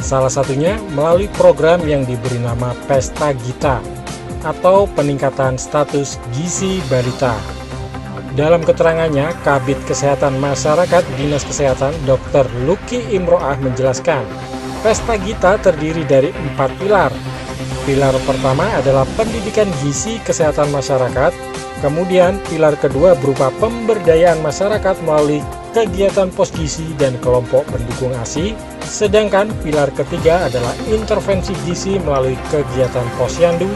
[0.00, 4.01] Salah satunya melalui program yang diberi nama Pesta Gita
[4.42, 7.34] atau peningkatan status gizi balita.
[8.32, 12.48] Dalam keterangannya, Kabit Kesehatan Masyarakat Dinas Kesehatan Dr.
[12.64, 14.24] Luki Imroah menjelaskan,
[14.80, 17.12] Pesta Gita terdiri dari empat pilar.
[17.84, 21.34] Pilar pertama adalah pendidikan gizi kesehatan masyarakat,
[21.84, 28.52] kemudian pilar kedua berupa pemberdayaan masyarakat melalui kegiatan pos gizi dan kelompok pendukung ASI,
[28.84, 33.68] sedangkan pilar ketiga adalah intervensi gizi melalui kegiatan posyandu,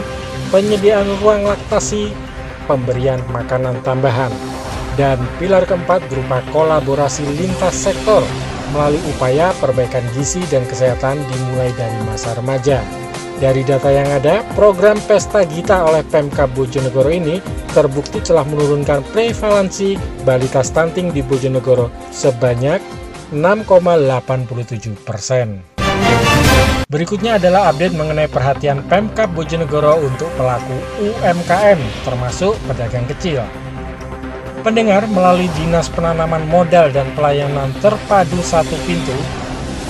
[0.53, 2.13] penyediaan ruang laktasi,
[2.69, 4.29] pemberian makanan tambahan,
[4.93, 8.21] dan pilar keempat berupa kolaborasi lintas sektor
[8.71, 13.06] melalui upaya perbaikan gizi dan kesehatan dimulai dari masa remaja.
[13.37, 17.37] Dari data yang ada, program Pesta Gita oleh Pemkab Bojonegoro ini
[17.69, 19.93] terbukti telah menurunkan prevalensi
[20.25, 22.81] balita stunting di Bojonegoro sebanyak
[23.29, 25.61] 6,87 persen.
[26.89, 31.77] Berikutnya adalah update mengenai perhatian Pemkab Bojonegoro untuk pelaku UMKM,
[32.09, 33.45] termasuk pedagang kecil.
[34.65, 39.13] Pendengar melalui Dinas Penanaman Modal dan Pelayanan Terpadu Satu Pintu,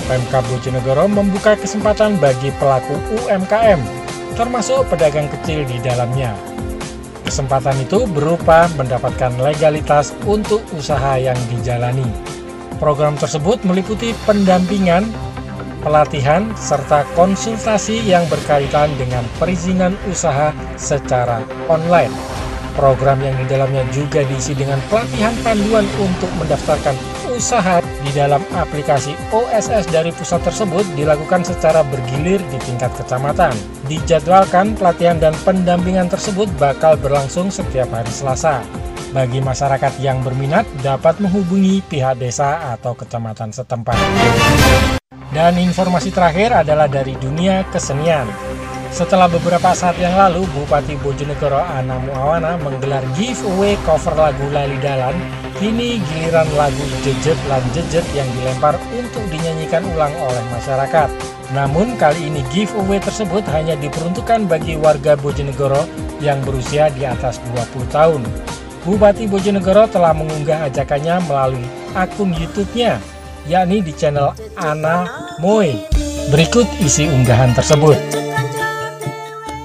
[0.08, 3.76] Pemkab Bojonegoro membuka kesempatan bagi pelaku UMKM,
[4.40, 6.32] termasuk pedagang kecil di dalamnya.
[7.28, 12.08] Kesempatan itu berupa mendapatkan legalitas untuk usaha yang dijalani.
[12.80, 15.04] Program tersebut meliputi pendampingan,
[15.84, 22.16] pelatihan, serta konsultasi yang berkaitan dengan perizinan usaha secara online.
[22.72, 26.96] Program yang di dalamnya juga diisi dengan pelatihan panduan untuk mendaftarkan
[27.38, 33.54] usaha di dalam aplikasi OSS dari pusat tersebut dilakukan secara bergilir di tingkat kecamatan.
[33.86, 38.66] Dijadwalkan pelatihan dan pendampingan tersebut bakal berlangsung setiap hari Selasa.
[39.14, 43.96] Bagi masyarakat yang berminat dapat menghubungi pihak desa atau kecamatan setempat.
[45.30, 48.26] Dan informasi terakhir adalah dari dunia kesenian.
[48.88, 55.12] Setelah beberapa saat yang lalu, Bupati Bojonegoro Ana Muawana menggelar giveaway cover lagu Lali Dalan,
[55.58, 61.10] kini giliran lagu Jejet Lan Jejet yang dilempar untuk dinyanyikan ulang oleh masyarakat.
[61.50, 65.82] Namun kali ini giveaway tersebut hanya diperuntukkan bagi warga Bojonegoro
[66.22, 67.42] yang berusia di atas
[67.74, 68.22] 20 tahun.
[68.86, 71.66] Bupati Bojonegoro telah mengunggah ajakannya melalui
[71.98, 73.02] akun YouTube-nya,
[73.50, 75.10] yakni di channel Ana
[75.42, 75.74] Moy.
[76.30, 77.98] Berikut isi unggahan tersebut.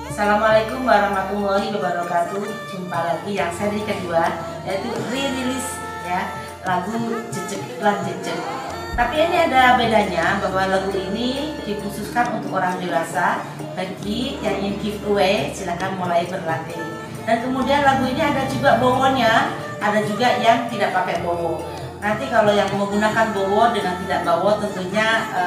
[0.09, 4.23] Assalamualaikum warahmatullahi wabarakatuh Jumpa lagi yang seri kedua
[4.63, 6.21] Yaitu re-release ya
[6.63, 8.39] Lagu Jejek Lan Jejek
[8.93, 13.41] Tapi ini ada bedanya Bahwa lagu ini dikhususkan untuk orang dewasa
[13.73, 16.79] Bagi yang ingin giveaway silahkan mulai berlatih.
[17.23, 19.49] Dan kemudian lagu ini ada juga bowonya
[19.81, 21.59] Ada juga yang tidak pakai bowo.
[22.03, 25.43] Nanti kalau yang menggunakan bowo dengan tidak bowo tentunya e,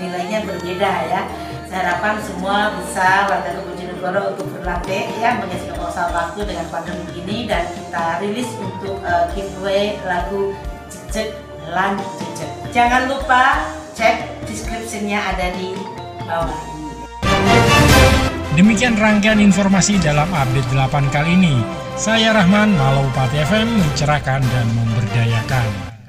[0.00, 1.24] nilainya berbeda ya.
[1.68, 3.52] Saya harapkan semua bisa warga
[4.06, 9.26] Bojonegoro untuk berlatih ya mengisi proposal waktu dengan pandemi ini dan kita rilis untuk uh,
[9.34, 10.54] giveaway lagu
[11.10, 11.34] Jejek
[11.74, 12.50] Lan Jejek.
[12.70, 13.66] Jangan lupa
[13.98, 15.74] cek deskripsinya ada di
[16.22, 16.54] bawah.
[18.54, 21.58] Demikian rangkaian informasi dalam update 8 kali ini.
[21.98, 25.95] Saya Rahman, Malau Pati FM, mencerahkan dan memberdayakan.